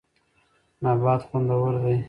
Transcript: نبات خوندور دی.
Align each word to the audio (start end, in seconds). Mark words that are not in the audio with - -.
نبات 0.83 1.21
خوندور 1.27 1.73
دی. 1.83 1.97